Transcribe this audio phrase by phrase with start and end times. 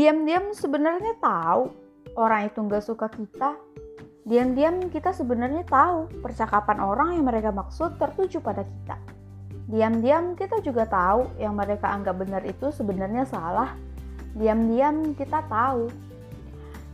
[0.00, 1.76] diam-diam sebenarnya tahu
[2.16, 3.60] orang itu nggak suka kita.
[4.24, 8.96] Diam-diam kita sebenarnya tahu percakapan orang yang mereka maksud tertuju pada kita.
[9.68, 13.76] Diam-diam kita juga tahu yang mereka anggap benar itu sebenarnya salah.
[14.32, 15.92] Diam-diam kita tahu.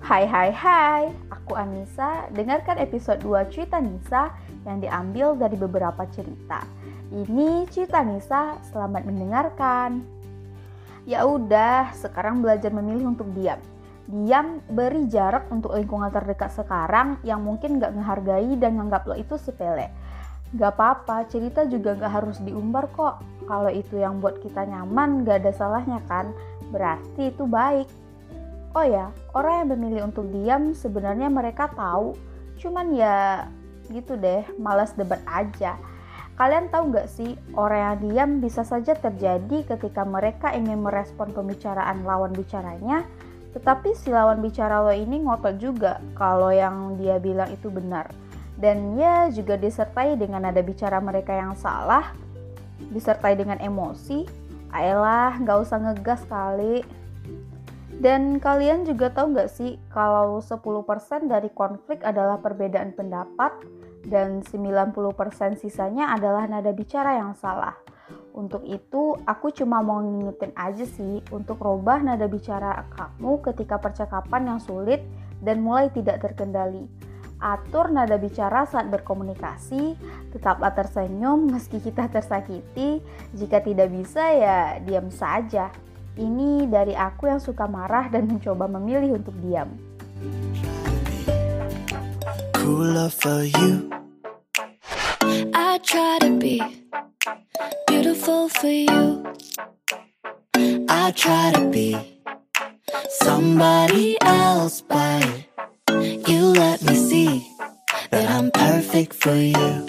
[0.03, 2.27] Hai hai hai, aku Anissa.
[2.35, 4.35] Dengarkan episode 2 cerita Nisa
[4.67, 6.59] yang diambil dari beberapa cerita.
[7.15, 10.16] Ini cerita Nisa, selamat mendengarkan.
[11.07, 13.63] Ya udah, sekarang belajar memilih untuk diam.
[14.11, 19.39] Diam beri jarak untuk lingkungan terdekat sekarang yang mungkin gak menghargai dan nganggap lo itu
[19.39, 19.95] sepele.
[20.59, 23.23] Gak apa-apa, cerita juga gak harus diumbar kok.
[23.47, 26.35] Kalau itu yang buat kita nyaman, gak ada salahnya kan?
[26.75, 27.87] Berarti itu baik.
[28.75, 32.19] Oh ya, orang yang memilih untuk diam sebenarnya mereka tahu.
[32.59, 33.47] Cuman ya
[33.95, 35.79] gitu deh, malas debat aja.
[36.37, 42.05] Kalian tahu nggak sih, orang yang diam bisa saja terjadi ketika mereka ingin merespon pembicaraan
[42.05, 43.09] lawan bicaranya,
[43.57, 48.13] tetapi si lawan bicara lo ini ngotot juga kalau yang dia bilang itu benar.
[48.61, 52.13] Dan ya juga disertai dengan nada bicara mereka yang salah,
[52.93, 54.29] disertai dengan emosi.
[54.77, 56.85] Ayolah, nggak usah ngegas kali.
[57.97, 63.57] Dan kalian juga tahu nggak sih kalau 10% dari konflik adalah perbedaan pendapat,
[64.07, 64.95] dan 90%
[65.59, 67.75] sisanya adalah nada bicara yang salah.
[68.37, 74.55] Untuk itu, aku cuma mau ngingetin aja sih untuk rubah nada bicara kamu ketika percakapan
[74.55, 75.01] yang sulit
[75.41, 76.85] dan mulai tidak terkendali.
[77.37, 79.97] Atur nada bicara saat berkomunikasi,
[80.33, 83.01] tetaplah tersenyum meski kita tersakiti.
[83.37, 85.69] Jika tidak bisa ya diam saja.
[86.17, 89.69] Ini dari aku yang suka marah dan mencoba memilih untuk diam.
[92.57, 93.96] Cool for you.
[95.97, 96.61] Try to be
[97.87, 99.33] beautiful for you.
[100.91, 101.97] I try to be
[103.09, 105.25] somebody else, but
[106.29, 107.51] you let me see
[108.11, 109.87] that I'm perfect for you.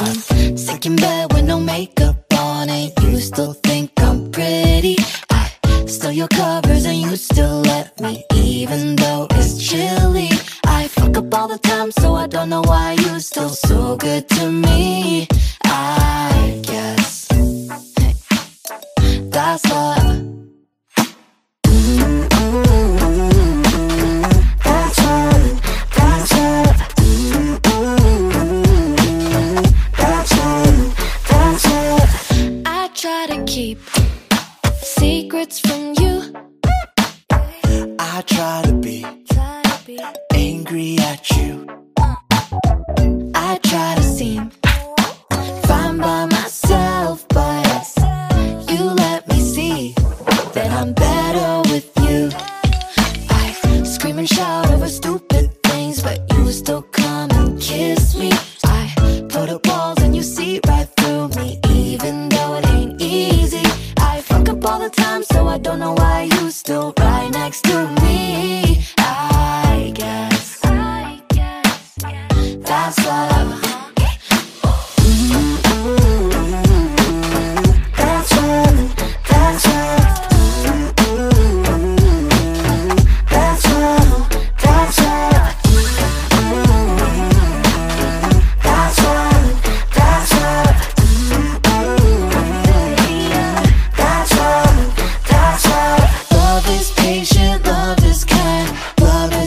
[0.00, 4.96] I'm sick in bed with no makeup on, and you still think I'm pretty.
[5.30, 5.52] I
[5.86, 10.05] stole your covers, and you still let me, even though it's chilly.
[12.48, 15.26] Know why you still so good to me.
[15.64, 17.26] I guess
[19.30, 20.22] that's love.
[32.68, 33.78] I try to keep
[34.82, 36.32] secrets from you.
[37.98, 38.65] I try
[54.46, 58.30] and over stupid things, but you still come and kiss me.
[58.64, 58.80] I
[59.28, 63.66] put up walls and you see right through me, even though it ain't easy.
[63.98, 67.62] I fuck up all the time, so I don't know why you still right next
[67.64, 68.84] to me.
[68.98, 70.60] I guess
[72.68, 73.65] that's love.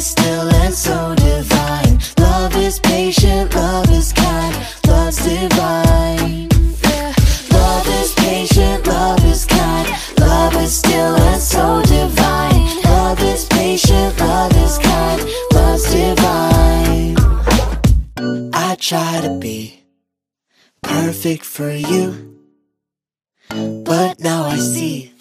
[0.05, 1.99] Still and so divine.
[2.19, 3.53] Love is patient.
[3.53, 4.55] Love is kind.
[4.87, 6.47] Love's divine.
[7.51, 8.87] Love is patient.
[8.87, 9.89] Love is kind.
[10.19, 12.83] Love is still and so divine.
[12.83, 14.17] Love is patient.
[14.19, 15.21] Love is kind.
[15.53, 17.17] Love's divine.
[18.53, 19.83] I try to be
[20.81, 22.37] perfect for you,
[23.49, 25.13] but now I see.